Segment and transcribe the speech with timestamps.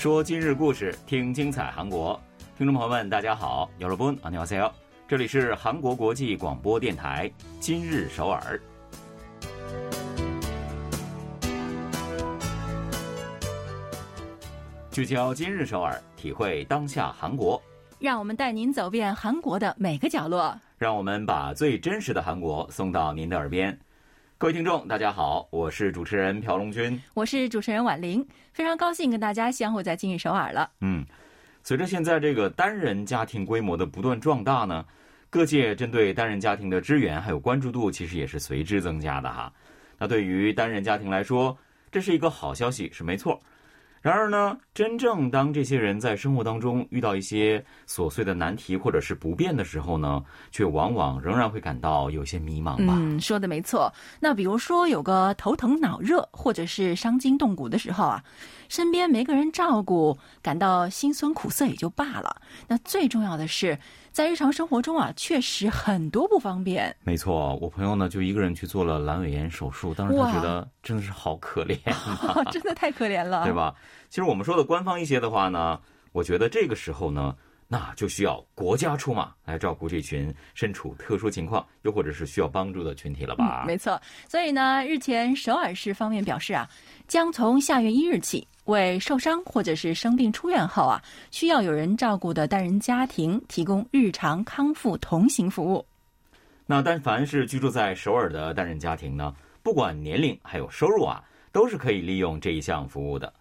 [0.00, 2.20] 说今日故事，听精彩韩国。
[2.56, 4.70] 听众朋友们，大家好，여러분안녕하세요。
[5.08, 8.60] 这里是韩国国际广播电台今日首尔。
[14.90, 17.60] 聚焦今日首尔，体会当下韩国。
[17.98, 20.58] 让我们带您走遍韩国的每个角落。
[20.78, 23.78] 让我们把最真实的韩国送到您的耳边。
[24.41, 30.67] 各位听众，大家好，我是主持人朴龙军，我是主持人婉玲，非常高兴跟大家相会在今日首尔了。
[30.79, 31.05] 嗯，
[31.61, 34.83] 随着现在这个单人家庭规模的不断壮大呢，
[35.29, 39.53] 各界针对单人家庭的支援还有关注度，其实也是随之增加的哈。
[39.99, 41.55] 那对于单人家庭来说，
[41.91, 43.39] 这是一个好消息，是没错。
[44.01, 52.95] 然而呢，真正当这些人在生活当中遇到一些琐碎的难题或者是不便的时候呢，却往往仍然会感到有些迷茫吧？
[52.97, 53.93] 嗯，说的没错。
[54.19, 58.23] 那比如说有个头疼脑热，或者是伤筋动骨的时候啊，
[58.69, 62.41] 身边没个人照顾，感到心酸苦涩也就罢了。
[62.67, 63.77] 那最重要的是。
[64.11, 66.93] 在日常生活中啊，确实很多不方便。
[67.03, 71.77] 没错，我朋友呢就一个人去做了阑尾炎手术，当时他觉得真的是好可怜，
[72.51, 73.73] 真的太可怜了， 对吧？
[74.09, 75.79] 其实我们说的官方一些的话呢，
[76.11, 77.33] 我觉得这个时候呢，
[77.69, 83.63] 那就需要国家出马来照顾这群身处特殊情况又或者是需要帮助的群体了吧？
[83.65, 86.69] 没错，所以呢，日前首尔市方面表示啊，
[87.07, 88.45] 将从下月一日起。
[88.65, 95.85] 为受伤或者是生病出院后啊，需要有人照顾的单人家庭提供日常康复同行服务。
[96.65, 103.33] 那但凡是居住在首尔的单人家庭呢，不管年龄还有收入啊，都是可以利用这一项服务的。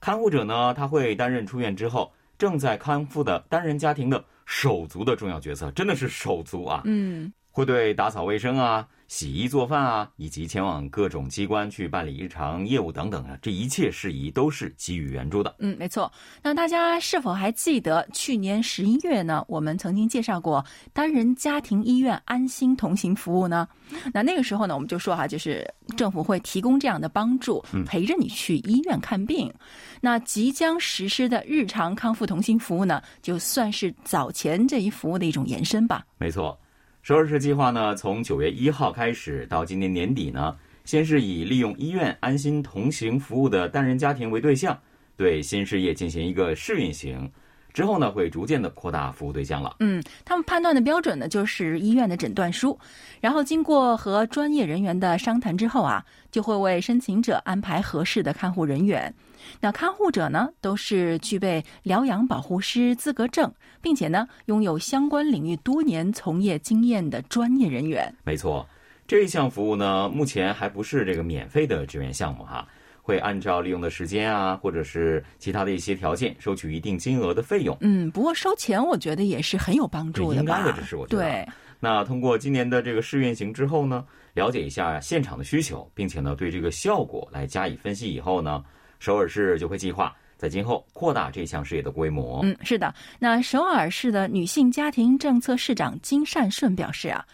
[0.00, 6.82] 看护者呢，他会担任出院之后正在康复的单人家庭的手足的重要角色，真的是手足啊。
[6.84, 8.86] 嗯，会对打扫卫生啊。
[9.08, 15.54] 洗衣做饭啊，以及前往各种机关去办理日常业务等等啊，这一切事宜都是给予援助的。
[15.60, 16.10] 嗯，没错。
[16.42, 19.44] 那大家是否还记得去年十一月呢？
[19.48, 23.68] 我们曾经介绍过单人家庭医院安心同行服务呢？
[24.12, 25.64] 那那个时候呢，我们就说哈，就是
[25.96, 29.52] 政府会提供这样的帮助，陪着你去医院看病。
[30.00, 36.04] 那即将实施的日常康复同行服务呢，就算是早前这一服务的一种延伸吧。
[36.18, 36.58] 没错。
[37.06, 44.76] 首尔市计划呢，从九月一号开始到今年年底呢，先是以利用医院安心同行服务的单人家庭为对象，
[45.16, 47.30] 对新事业进行一个试运行，
[47.76, 49.76] 之后呢，会逐渐的扩大服务对象了。
[49.80, 52.78] 嗯，他们判断的标准呢，就是医院的诊断书，
[53.20, 59.12] 然后经过和专业人员的商谈之后啊，就会为申请者安排合适的看护人员。
[59.60, 68.10] 那看护者呢，都是具备疗养保护师资格证，并且呢，拥有相关领域多年从业经验的专业人员。
[68.24, 68.66] 没错，
[69.06, 72.66] 这一项服务呢，目前还不是这个免费的志愿项目哈，
[73.06, 77.76] 会按照利用的时间啊，或者是其他的一些条件，收取一定金额的费用。
[77.82, 81.22] 嗯，不过收钱，我觉得也是很有帮助的应该的，这是我觉得。
[81.22, 81.48] 对。
[81.78, 88.64] 那通过今年的这个试运行之后呢，了解一下现场的需求，并且呢，对这个效果来加以分析以后呢。
[88.98, 92.40] 首尔市就会计划在今后扩大这项事业的规模。
[92.42, 92.94] 嗯，是的。
[93.18, 97.24] 那首尔市的女性家庭政策市长金善顺表示啊，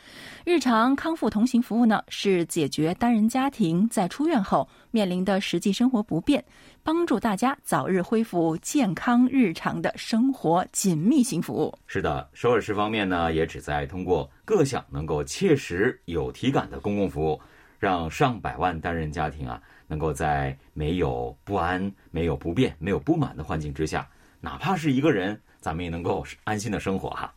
[0.45, 6.45] 日常康复同行服务呢是解决单人家庭在出院后面临的实际生活不便，
[6.83, 11.77] 帮助大家早日恢复健康日常的生活紧密型服务。
[11.87, 17.41] 是的，首尔市方面呢也旨在通过各项能够切实有体感的公共服务，
[17.79, 19.61] 让上百万单人家庭啊。
[19.93, 24.09] 能够在没有不安、没有不便、没有不满的环境之下，
[24.41, 27.31] 哪怕是一个人，咱们也能够安心的生活哈。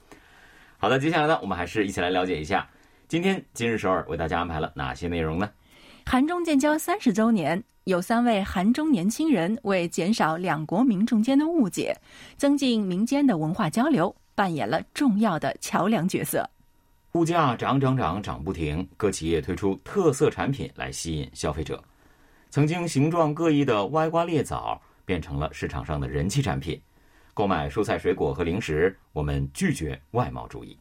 [0.77, 2.65] 好的，接下来呢，我们还是一起来了解一下，
[3.09, 5.51] 今天今日首尔为大家安排了哪些内容呢？
[6.05, 11.93] 韩中建交三十周年，有三位韩中年轻人为减少两国民众间的误解，
[12.37, 16.49] 增进民间的文化交流，扮演了重要的桥梁角色。
[17.11, 21.83] 物价涨涨涨涨不停，各企业推出特色产品来吸引消费者。
[22.55, 26.81] 曾经形状各异的歪瓜裂枣变成了市场上的人气产品。
[27.33, 30.79] 购买蔬菜水果和零食，我们拒绝外貌主义。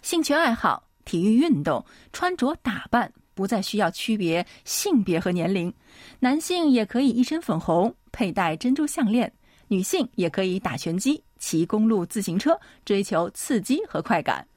[0.00, 5.70] 兴趣爱好、体育运动、穿着打扮不再需要区别性别和年龄，
[6.20, 9.28] 男性也可以一身粉红，佩戴珍珠项链；
[9.68, 14.48] 女性也可以打拳击、骑公路自行车，追求刺激和快感。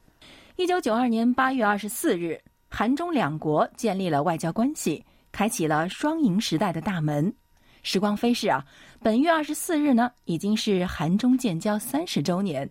[0.56, 5.04] 一九九二年八月二十四日，韩中两国建立了外交关系。
[5.34, 7.34] 开启了双赢时代的大门。
[7.82, 8.64] 时光飞逝啊，
[9.02, 12.70] 本月二十四日呢，已经是韩中建交三十周年。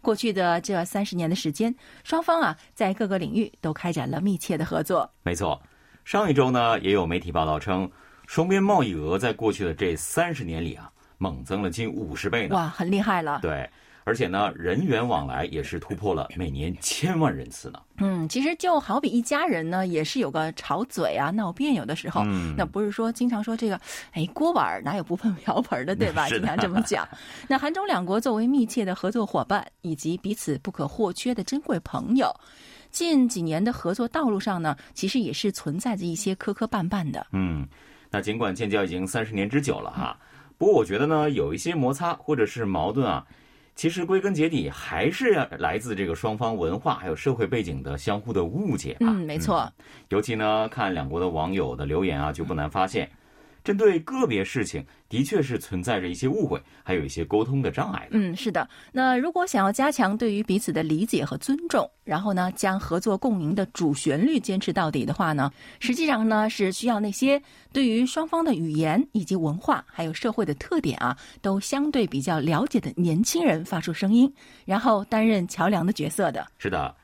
[0.00, 1.74] 过去的这三十年的时间，
[2.04, 5.10] 双方啊，在各个领域都开展了密切的合作。
[5.22, 5.60] 没错，
[6.04, 7.90] 上一周呢，也有媒体报道称，
[8.26, 12.54] 双边贸易额在过去的这三十年里啊，猛增了近五十倍呢。
[12.54, 13.40] 哇，很厉害了。
[13.40, 13.68] 对，
[14.04, 17.80] 而且呢，人员往来也是突破了每年千万人次呢。
[17.98, 22.22] 嗯，其实就好比一家人呢，也是有个吵嘴啊、闹别扭的时候。
[22.24, 23.80] 嗯那不是说经常说这个，
[24.12, 26.28] 哎，锅碗儿哪有不碰瓢盆的，对吧？
[26.30, 27.08] 经常这么讲。
[27.48, 32.34] 那韩中两国作为密切的合作伙伴，以及彼此不可或缺的珍贵朋友，
[32.90, 37.26] 近几年的合作道路上呢，其实也是存在着一些磕磕绊绊的。
[37.32, 37.66] 嗯，
[38.10, 40.18] 那尽管建交已经三十年之久了哈，
[40.58, 43.24] 不过我觉得呢，有一些摩擦或者是矛盾啊，
[43.74, 49.06] 其实归根结底还是来自这个双方文化还有社会背景的相互的误解吧。
[49.08, 49.70] 嗯，没错。
[50.08, 53.10] 尤其呢，看两国的网友的留言啊，就不难发现，
[53.64, 58.10] 针对个别事情，的确是存在着一些误会，还有一些沟通的障碍的。
[58.12, 58.68] 嗯，是的。
[58.92, 67.40] 那如果想要加强对于彼此的理解和尊重，然后呢，将合作共赢的主旋律坚持到底的话呢，实际上呢是需要那些
[67.72, 74.32] 对于双方的语言以及文化还有社会的特点啊，都相对比较了解的年轻人发出声音，
[74.64, 76.46] 然后担任桥梁的角色的。
[76.58, 76.94] 是的，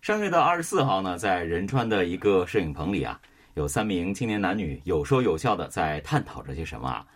[0.00, 3.20] 上月的二十四号呢，在仁川的一个摄影棚里啊，
[3.56, 7.06] 有三名青年男女有说有笑的在探讨着些什么啊。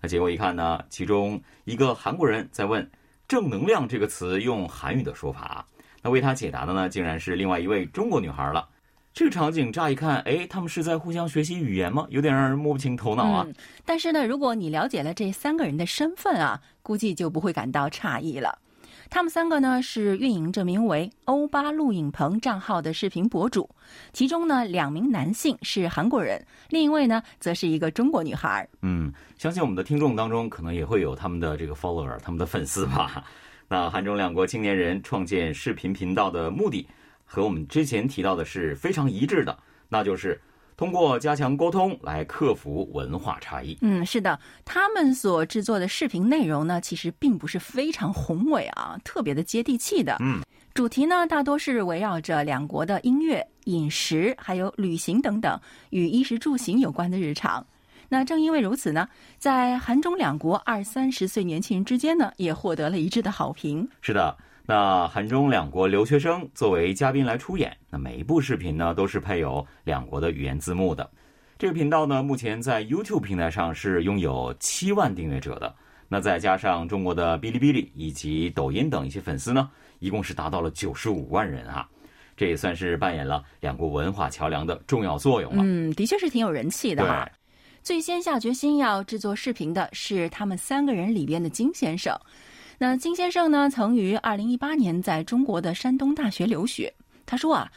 [0.00, 2.88] 那结果一看呢，其中一个韩国人在问
[3.26, 5.66] “正能量”这个词用韩语的说法，
[6.00, 8.68] 那为他解答的呢，竟然是另外一位中国女孩了。
[9.12, 12.06] 这个场景乍一看，哎，他们是在互相学习语言吗？
[12.10, 13.44] 有点让人摸不清头脑啊。
[13.84, 18.56] 但是呢，如果你了解了这三个人的身份啊，估计就不会感到诧异了。
[19.10, 23.68] 他们三个呢是运营着名为“欧巴录影棚”账号的视频博主，
[24.12, 28.68] 其中呢两名男性是韩国人，另一位呢则是一个中国女孩。
[28.82, 33.24] 嗯，相信我们的听众当中可能也会有他们的这个 follower，他们的粉丝吧。
[33.68, 36.86] 那韩中两国青年人创建视频频道的目的，
[37.24, 39.58] 和我们之前提到的是非常一致的，
[39.88, 40.40] 那就是
[40.78, 43.76] 通过加强沟通来克服文化差异。
[43.80, 50.16] 嗯，是的，他们所制作的视频内容呢，其实并不是非常宏伟啊，特别的接地气的。
[50.20, 50.40] 嗯，
[50.74, 55.60] 主题呢大多是围绕着两国的音乐、饮食，还有旅行等等
[55.90, 57.66] 与衣食住行有关的日常。
[58.08, 63.86] 那正因为如此呢，在韩中两国二三十岁年轻人之间呢，也获得了一致的好评。
[64.00, 64.34] 是的，
[64.70, 71.10] 那韩中两国留学生作为嘉宾来出演，那每一部视频呢都是配有两国的语言字幕的。
[71.56, 75.74] 这个频道呢，目前在 YouTube 平台上是拥有七万订阅者的。
[76.06, 79.70] 那再加上中国的哔哩哔哩以及抖音等一些粉丝呢，
[80.00, 81.88] 一共是达到了九十五万人啊！
[82.36, 85.62] 这也算是扮演了两国文化桥梁的重要作用了。
[85.64, 87.26] 嗯，的确是挺有人气的哈。
[87.82, 92.14] 最先下决心要制作视频的是他们三个人里边的金先生。
[92.80, 96.94] 那金先生呢，曾于二零一八年在中国的山东大学留学。
[97.26, 97.68] 他说啊，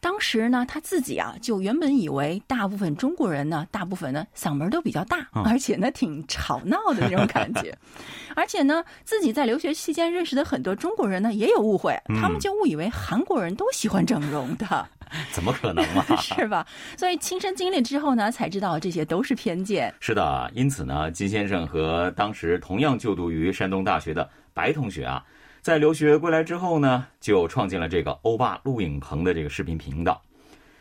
[0.00, 7.72] 当时呢，他自己啊，就原本以为大部分中国人呢，大部分呢嗓门都比较大，嗯而且呢挺吵闹的那种感觉，
[8.34, 14.88] 而且呢，自己在留学期间认识的很多中国人呢也有误会，他们就误以为韩国人都喜欢整容的。
[15.32, 16.04] 怎么可能嘛？
[16.20, 16.64] 是吧？
[16.96, 19.92] 所以亲身经历之后呢，才知道这些都是偏见。
[19.98, 24.28] 是的，因此呢，金先生和当时同样就读于山东大学的
[24.60, 25.24] 白同学啊，
[25.62, 30.20] 在留学归来之后呢，就创建了这个欧巴录影棚的这个视频频道。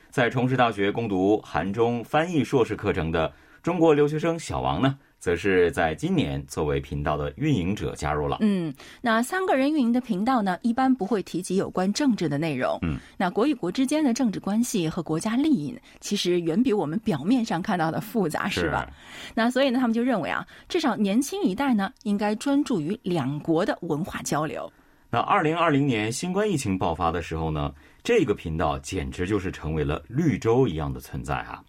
[0.10, 3.32] 在重师大学攻读韩中翻译硕士课程的
[3.64, 8.38] 中国留学生小王呢，则是在今年作为频道的运营者加入了。
[8.40, 12.80] 嗯，那三个人运营的频道呢，一般不会提及有关政治的内容。
[12.82, 18.90] 嗯，那国与国之间的政治关系和国家利益呢，其实远比我们表面上看到的复杂，是吧？
[19.36, 24.72] 那所以呢，他们就认为啊，至少年轻一代呢，应该专注于两国的文化交流。
[25.12, 27.74] 那二零二零年新冠疫情爆发的时候呢，
[28.04, 31.64] 这个频道简直就是成为了绿洲一样的存在啊。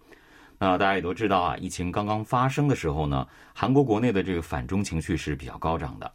[0.63, 6.11] 那大家也都知道啊，疫情刚刚发生的时候呢，韩国国内的这个反中情绪是比较高涨的。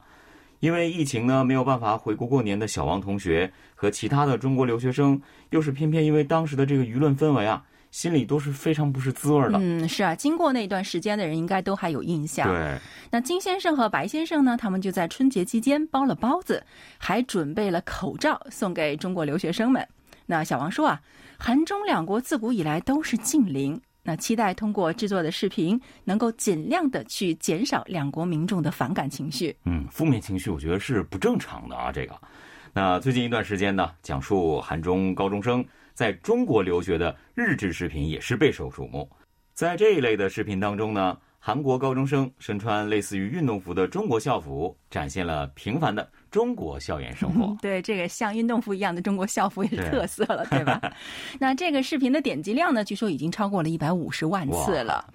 [0.60, 9.58] 因为疫情呢，没有办法回国过年的小王同学和其他的中国留学生，又是偏偏因为当时的这个舆论氛围啊，心里都是非常不是滋味的。
[9.60, 12.48] 嗯，是啊，经过那段时间的人应该都还有印象。
[12.48, 12.78] 对，
[13.10, 16.64] 那金先生和白先生呢，他们就在春节期间包了包子，
[16.98, 19.86] 还准备了口罩送给中国留学生们。
[20.26, 21.00] 那小王说啊，
[21.36, 29.54] 韩中两国自古以来都是近邻，那期待通过制作的视频，能够尽量的去减少两国民众的反感情绪。
[29.64, 32.14] 嗯，负面情绪我觉得是不正常的啊，这个。
[32.72, 39.10] 那最近一段时间呢，讲述韩中高中生在中国留学的日志视频也是备受瞩目。
[39.54, 47.56] 在这一类的视频当中呢，韩国高中生身穿类似于运动服的中国校服，展现了平凡的中国校园生活。
[47.62, 50.78] 对，这个像运动服一样的中国校服也是特色了，对吧？
[51.40, 55.10] 那这个视频的点击量呢，据说已经超过了一百五十万次了。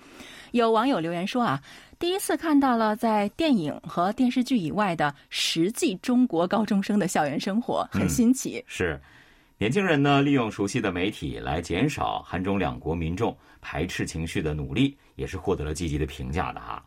[0.49, 1.61] 有网友留言说啊，
[1.99, 8.63] 第一次看到了在电影和电视剧以外的实际中国高中生的校园生活，很新奇。
[8.65, 8.99] 是，
[9.59, 16.83] 年轻人呢利用熟悉的媒体来减少韩中两国民众排斥情绪的努力，也是获得了积极的评价的哈。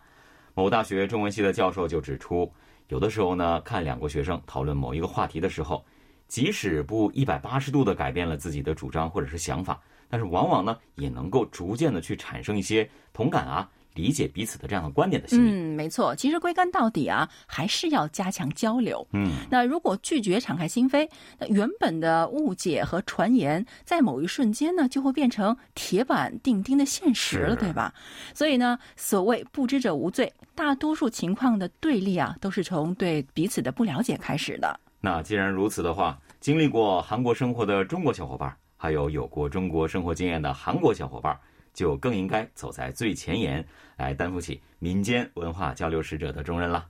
[0.54, 2.50] 某大学中文系的教授就指出，
[2.87, 5.84] 有的时候呢，看两国学生讨论某一个话题的时候，
[6.28, 13.68] 即使不一百八十度的改变了自己的主张或者是想法，但是往往呢也能够逐渐的去产生一些同感啊。
[13.94, 16.14] 理解彼此的这样的观点的心理，嗯，没错。
[16.16, 19.06] 其实归根到底啊，还是要加强交流。
[19.12, 21.08] 嗯，那如果拒绝敞开心扉，
[21.38, 27.94] 那原本的误解和传言，在某一瞬间呢，就会变成铁板钉钉的现实了，对吧？
[28.34, 34.80] 所以呢，所谓不知者无罪，大多数情况的对立啊，都是从对彼此的不了解开始的。
[35.00, 41.38] 那既然如此的话，经历过韩国生活的中国小伙伴，还有有过中国生活经验的韩国小伙伴。
[41.75, 43.66] 就更应该走在最前沿，
[43.97, 46.87] 来担负起民间文化交流使者的重任了。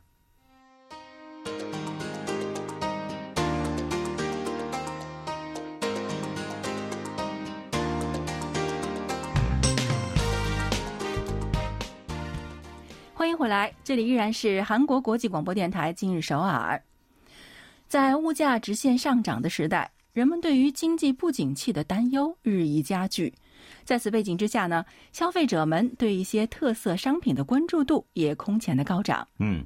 [13.15, 16.81] 欢迎回来，这里依然是韩国国际广播电台今日首尔。
[17.89, 23.33] 在物价直线上涨的时代，人们对于经济不景气的担忧日益加剧。
[23.85, 29.29] 在此背景之下呢，消费者们对一些特色商品的关注度也空前的高涨。
[29.39, 29.65] 嗯，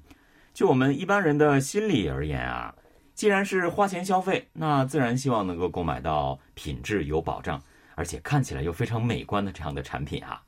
[0.53, 2.75] 就我们一般人的心理而言啊，
[3.15, 7.63] 既然是花钱消费，那自然希望能够购买到品质有保障，
[7.95, 10.43] 而且看起来又非常美观的这样的产品啊。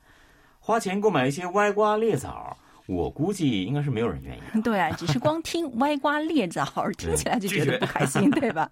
[0.59, 2.57] 花钱购买一些歪瓜裂枣。
[2.91, 4.41] 我估计应该是没有人愿意。
[4.63, 6.65] 对啊，只是光听歪瓜裂枣
[6.99, 8.69] 听起来就觉得不开心，对吧？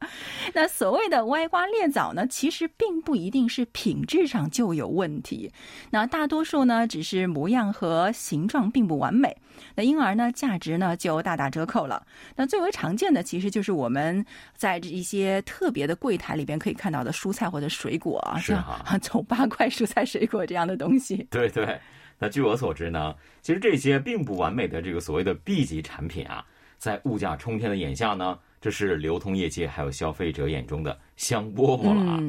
[0.52, 5.52] 那所谓的歪瓜裂枣呢，其实并不一定是品质上就有问题，
[5.90, 9.36] 那大多数呢只是模样和形状并不完美，
[9.74, 12.04] 那因而呢价值呢就大打折扣了。
[12.34, 14.24] 那最为常见的其实就是我们
[14.56, 21.26] 在这一些特别的柜台里边可以看到的蔬菜或者水果啊，是啊， 丑八怪蔬菜水果这样的东西。
[21.30, 21.78] 对对。
[22.18, 26.44] 那据我所知呢，其实这些并不完美的这个所谓的 B 级产品啊，
[26.76, 32.22] 在物价冲天的眼下呢，这是流通业界还有消费者眼中的香饽饽了啊。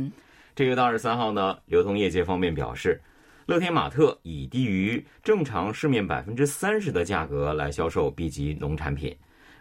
[0.55, 3.01] 这个月二十三号呢，流通业界方面表示，
[3.47, 9.15] 乐天玛特以低于正常市面百分之三十的价格来销售 B 级农产品。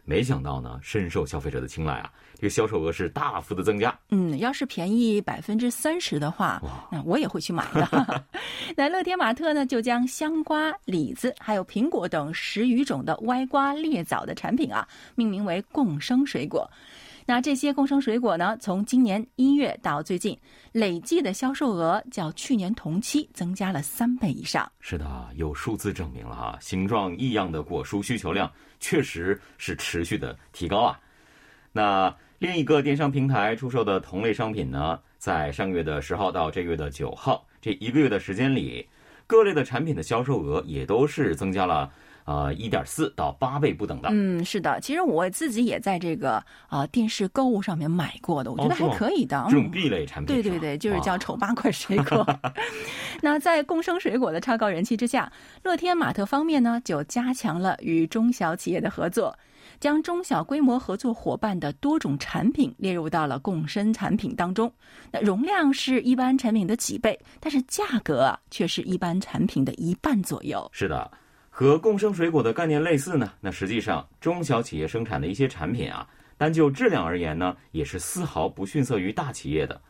[0.08, 3.94] 没想到呢，深受消费者的青睐啊，这个销售额是大幅的增加。
[4.08, 8.24] 嗯，要是便宜百分之三十的话，那我也会去买的。
[8.74, 16.66] 那乐天玛特呢，就将香瓜、李子还有苹果等十余种的歪瓜裂枣的产品啊，命名为共生水果。
[17.28, 18.56] 那这些共生水果呢？
[18.58, 20.34] 从今年一月到最近，
[20.72, 24.66] 累计的销售额较去年同期增加了三倍以上。
[24.80, 30.98] 是的，有数字证明了哈，形状异样的果蔬需求量确实是持续的提高啊。
[31.70, 38.88] 那另一个电商平台出售的同类商品呢，在上个月的十号到这个月的九号这一个月的时间里，
[39.26, 41.92] 各类的产品的销售额也都是增加了。
[42.28, 44.10] 呃，一点四到八倍不等的。
[44.12, 49.46] 嗯，是的，其实我自己也在这个啊电视购物上面买过的，我觉得还可以的。
[49.48, 52.26] 这种 B 类产品，对对对，就是叫丑八怪水果。
[53.22, 55.32] 那在共生水果的超高人气之下，
[55.62, 59.34] 乐天玛特方面呢就加强了与中小企业的合作，
[59.80, 64.70] 将中小规模合作伙伴的多种产品列入到了共生产品当中。
[65.10, 70.68] 那容量是一般产品的几倍，但是价格却是一般产品的一半左右。
[70.74, 71.10] 是的。
[71.58, 79.80] 和共生水果的概念类似呢，那实际上中小企业生产的一些产品啊，单就质量而言呢，也是丝毫不逊色于大企业的。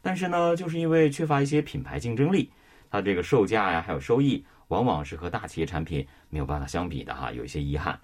[0.00, 2.50] 但是呢，就是因为缺乏一些品牌竞争力，
[2.90, 8.00] 它这个售价呀，还有收益，往往是和大企业产品没有办法相比的哈，有一些遗憾。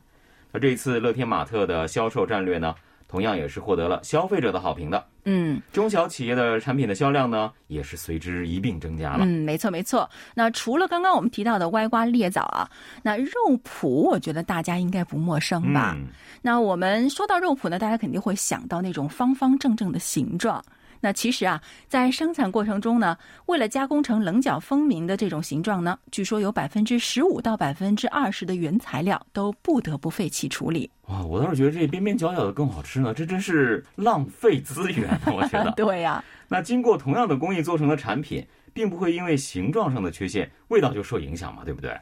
[0.52, 2.75] 那这一次乐天玛特的销售战略呢？
[3.08, 5.04] 同样也是获得了消费者的好评的。
[5.26, 9.25] 嗯，中小企业的产品的销量呢，也是随之一并增加了。
[9.25, 10.08] 嗯，没错没错。
[10.34, 12.68] 那除了刚刚我们提到的歪瓜裂枣啊，
[13.02, 13.32] 那肉
[13.64, 15.96] 脯我觉得大家应该不陌生吧？
[16.42, 20.62] 那我们说到肉脯呢，大家肯定会想到那种方方正正的形状。
[21.04, 30.90] 那其实啊，在生产过程中呢，为了加工成棱角分明的这种形状呢，据说有百分之十五到百分之二十的原材料都不得不废弃处理。
[31.08, 35.70] 哇，我倒是觉得这边边角角的更好吃呢，这真是浪费资源，我觉得。
[35.76, 36.25] 对呀。
[36.49, 41.94] 那经过同样的工艺做成的产品，并不会因为形状上的缺陷，味道就受影响嘛，对不对？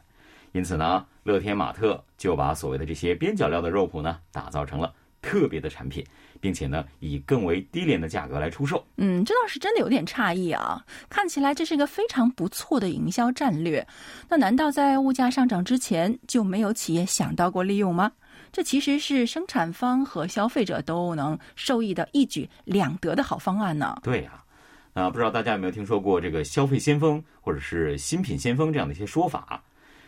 [0.53, 6.07] 因此呢，乐天玛特就把所谓的这些边角料的肉脯呢，打造成了特别的产品。
[6.43, 8.85] 并且呢以更为低廉的价格来出售。
[8.97, 10.85] 嗯，这倒是真的有点诧异啊！
[11.09, 13.87] 看起来这是一个非常不错的营销战略。
[14.29, 18.11] 那难道在物价上涨之前就没有企业想到过利用吗？
[18.51, 23.97] 这其实是生产方和消费者都能受益的一举两得的好方案呢。
[24.03, 24.43] 对呀，
[24.95, 29.63] 啊，不知道大家有没有听说过这个“消费先锋”或者是“新品先锋”这样的一些说法？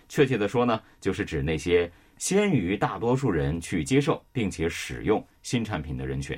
[0.08, 6.36] 确切的说呢，就是指那些先于大多数人去接受并且使用新产品的人群。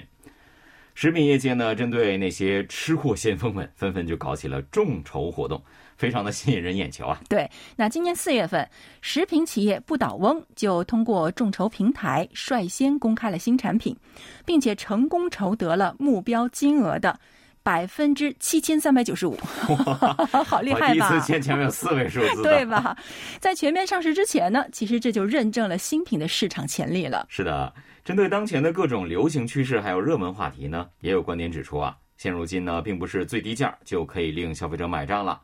[0.95, 5.63] 食品业界呢，针对那些吃货先锋们，纷纷就搞起了众筹活动。
[5.99, 7.19] 非常的吸引人眼球啊！
[7.27, 8.69] 对，那今年四月份，
[9.01, 13.97] 食品企业不倒翁就通过众筹平台率先公开了新产品，
[14.45, 17.19] 并且成功筹得了目标金额的
[17.67, 19.37] 百分之七千三百九十五，
[20.47, 20.93] 好厉害吧？
[20.93, 22.97] 第一次见前面有四位数字，对吧？
[23.41, 27.27] 在全面上市之前呢，其实这就认证了新品的市场潜力了。
[27.29, 35.41] 是的，针对当前的各种流行趋势还有热门话题呢，也有观点指出啊，现如今呢，并不是最低价就可以令消费者买账了。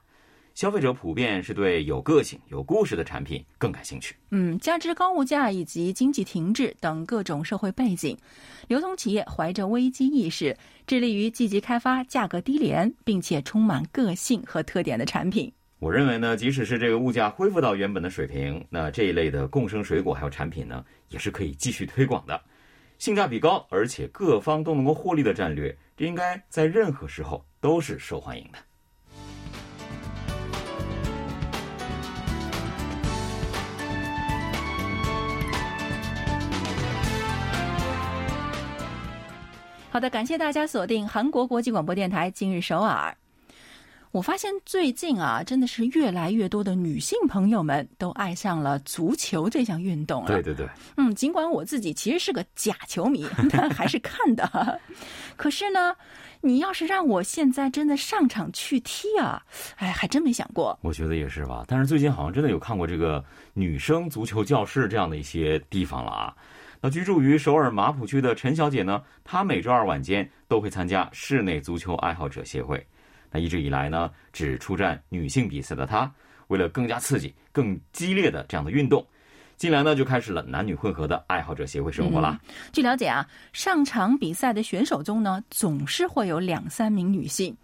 [0.55, 4.15] 消费者普遍是对有个性、有故事的产品更感兴趣。
[4.31, 8.17] 嗯，加之高物价以及经济停滞等各种社会背景，
[8.69, 10.57] 流通企业怀着危机意识，
[10.87, 15.53] 致力于积极开发价格低廉并且充满个性和特点的产品。
[15.79, 22.41] 我认为呢，即使是这个物价恢复到原本的水平，那这一类的共生水果还有产品呢，也是可以继续推广的。
[22.99, 28.59] 性价比高，而且各方都能够获利的战略，这应该在任何时候都是受欢迎的。
[39.93, 43.15] 好的，感谢大家锁定韩国国际广播电台今日首尔。
[44.11, 50.29] 我发现最近啊，真的是越来越多的女性朋友们都爱上了足球这项运动了。
[50.29, 54.81] 对对对，嗯，尽管我自己其实是个假球迷， 但还是看的。
[55.37, 55.95] 可是呢，
[56.41, 59.43] 你要是让我现在真的上场去踢啊，
[59.77, 60.79] 哎，还真没想过。
[60.81, 63.23] 我觉得也是吧，但是最近好像真的有看过这个
[63.53, 66.35] 女生足球教室这样的一些地方了啊。
[66.85, 69.01] 那居住于首尔马浦区的陈小姐呢？
[69.23, 72.85] 她每周二晚间都会参加室内足球爱好者协会。
[73.31, 76.13] 那一直以来呢，只出战女性比赛的她，
[76.49, 79.07] 为了更加刺激、更激烈的这样的运动，
[79.57, 82.37] 近来呢就开始了男女混合的爱好者协会生活了。
[82.73, 87.57] 据了解啊，上场比赛的选手中呢，总是会有两三名女性。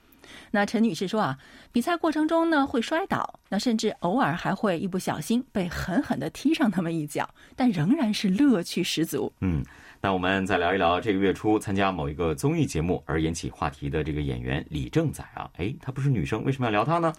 [0.50, 1.38] 那陈女士说啊，
[1.72, 9.32] 比赛过程中呢会摔倒，那甚至偶尔还会一不小心被狠狠的踢上那么一脚，但仍然是乐趣十足。
[9.40, 9.64] 嗯，
[10.00, 17.12] 那我们再聊一聊这个月初参加某一个综艺节目而引起话题的这个演员李正宰啊，哎，他不是女生，为什么要聊他呢？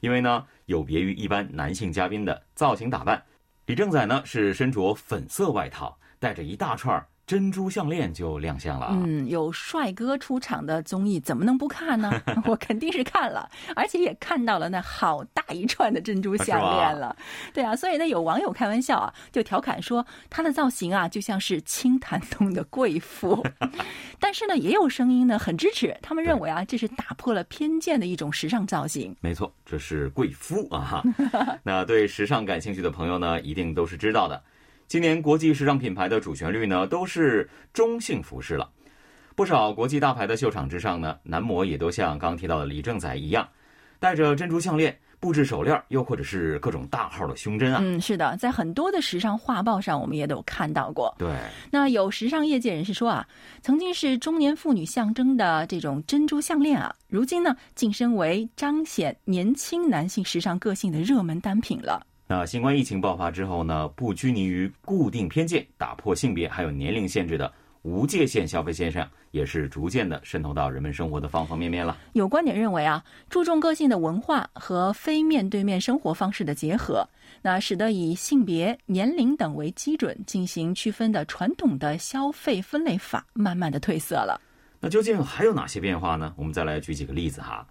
[0.00, 3.22] 因为呢，有别于一般男性嘉宾的造型打扮，
[3.66, 7.02] 李正宰呢是身着粉色外套，带着一大串。
[7.26, 8.88] 珍珠项链就亮相了。
[8.90, 12.12] 嗯，有帅哥出场的综艺怎么能不看呢？
[12.44, 17.16] 我肯定是看了，而且也看到了那好大一串的珍珠项链了。
[17.54, 23.42] 对啊，所以呢，有网友开玩笑啊，就调侃说他的造型啊，就像是清潭洞的贵妇。
[24.20, 29.14] 但是呢，也有声音呢很支持，他们认为啊，这是打破了偏见的一种时尚造型。
[29.20, 31.02] 没错，这是贵妇啊。
[31.62, 34.42] 那对时尚感兴趣的朋友呢，一定都是知道的。
[34.94, 38.70] 今年国际时尚品牌的主旋律呢，都是中性服饰了。
[39.34, 43.48] 不少国际大牌的秀场之上呢，男模也都像刚提到的李正宰一样，
[43.98, 47.80] 戴着珍珠项链、布置手链，又或者是各种大号的胸针啊。
[47.82, 51.12] 嗯，是的，在很多的时尚画报上，我们也都有看到过。
[51.18, 51.28] 对，
[51.72, 53.26] 那有时尚业界人士说啊，
[53.62, 62.06] 曾经是中年妇女象征的这种珍珠项链啊，如今呢，晋升为彰显年轻男性时尚个性的热门单品了。
[62.26, 71.98] 那新冠疫情爆发之后呢，不拘泥于固定偏见、打破性别还有年龄限制的无界限消费现象，也是逐渐的渗透到人们生活的方方面面了。
[72.14, 77.06] 有观点认为啊，注重个性的文化和非面对面生活方式的结合，
[77.42, 84.40] 那使得以性别、年龄等为基准进行区分的传统的消费分类法，慢慢的褪色了。
[84.80, 86.32] 那究竟还有哪些变化呢？
[86.38, 87.66] 我们再来举几个例子哈。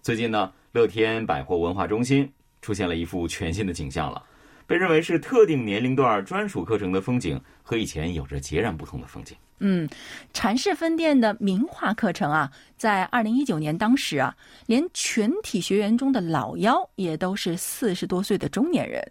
[0.00, 2.32] 最近呢，乐天百货文化中心。
[2.68, 4.22] 出现了一幅全新的景象了，
[4.66, 9.34] 被认为是特定年龄段专属课程的风景，和以前有着截然不同的风景。
[9.60, 9.88] 嗯，
[10.34, 19.02] 禅式分店的名画课程啊，在二零一九年当时啊，连全体学员中的老幺也都是四十多岁的中年人。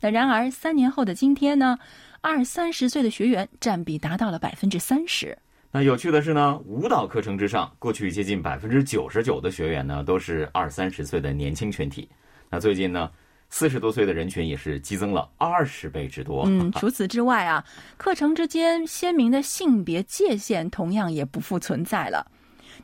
[0.00, 1.78] 那然而三年后的今天呢，
[2.22, 5.36] 二三十岁的学员占比达到了百分之三十。
[5.70, 12.08] 那有趣的是呢，舞蹈课程之上，过去接近百分之九十九的学员呢，都是二三十岁的年轻群体。
[12.52, 13.10] 那最近呢，
[13.48, 16.44] 四十多岁的人群也是激增了二十倍之多。
[16.46, 17.64] 嗯， 除此之外啊，
[17.96, 22.30] 课程之间鲜明的性别界限同样也不复存在了。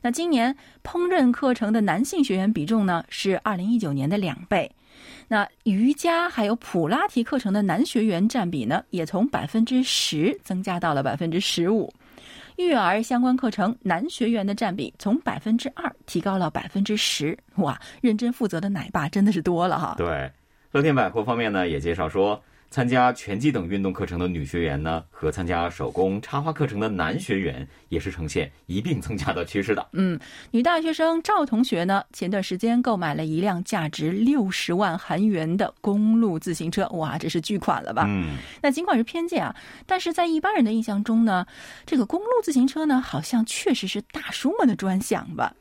[0.00, 4.74] 那今年烹饪课程的男性学员比重呢是二零一九年的两倍，
[5.28, 11.92] 那瑜伽还有普拉提课程的男学员占比呢也从百分之十增加到了百分之十五。
[12.58, 19.94] 育儿相关课程男学员的占比从百分之二提高了百分之十，哇，认真负责的奶爸真的是多了哈。
[19.96, 20.30] 对，
[20.72, 29.88] 乐天百货方面呢也介绍说，参加拳击等运动课程的女学员呢和参加手工插花课程的男学员也是呈现一并增加的趋势的。
[29.92, 30.18] 嗯，
[30.50, 38.04] 女大学生赵同学呢，前段时间购买了一辆价值六十万韩元的公路自行车，哇，这是巨款了吧？
[38.06, 41.46] 嗯，那尽管是偏见啊，但是在一般人的印象中呢，
[41.86, 45.54] 这个公路自行车呢，好像确实是大叔们的专享吧。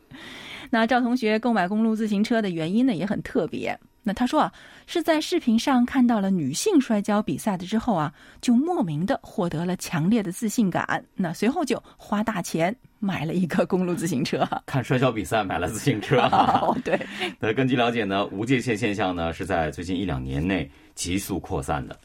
[0.70, 3.80] 那赵同学购买公路自行车的原因呢，也很特别。
[4.08, 4.54] 那他说啊，
[4.86, 11.04] 是在视频上看到了女性摔跤比赛的之后啊，就莫名的获得了强烈的自信感。
[11.13, 14.48] 那随后就花大钱买了一个公路自行车。
[14.65, 16.22] 看摔跤比赛买了自行车。
[16.22, 16.98] 哦，对。
[17.38, 22.00] 那根据了解呢，无界限现象呢是在最近一两年内急速扩散的。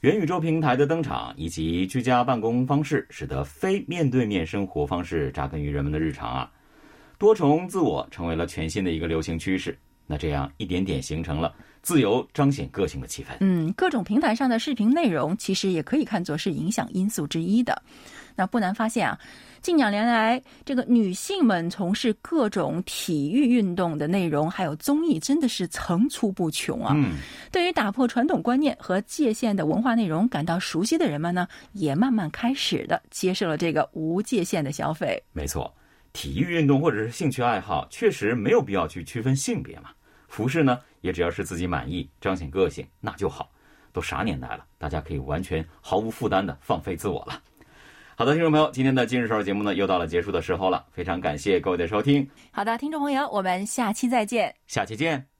[0.00, 6.50] 元宇宙平台的登场以及居家办公方式，使得非面对面生活方式扎根于人们的日常啊。
[7.16, 9.78] 多重自我成为了全新的一个流行趋势。
[10.06, 13.28] 那这样一点点形成了自由彰显个性的气氛。
[13.40, 17.82] 嗯，各种平台上的视频内容其实也可以看作是影响因素之一的。
[18.36, 19.16] 那不难发现啊，
[19.62, 26.92] 近两年来，这个女性们从事各种体育运动的内容还有综艺真的是层出不穷啊。
[26.96, 27.12] 嗯，
[27.52, 35.22] 对于打破传统观念和界限的文化内容感到熟悉的人们呢，也慢慢开始的接受了这个无界限的消费。
[35.32, 35.72] 没错。
[36.14, 39.90] 体育运动或者是兴趣爱好，确实没有必要去区分性别嘛。
[40.28, 43.50] 服饰呢，也只要是自己满意、彰显个性，那就好。
[43.92, 47.40] 都啥年代了，大家可以完全毫无负担的放飞自我了。
[48.16, 50.86] 好的，听众朋友，今天的今日首尔节目呢，又到了结束的时候了。
[50.92, 52.28] 非常感谢各位的收听。
[52.52, 54.54] 好的，听众朋友，我们下期再见。
[54.66, 55.33] 下期见。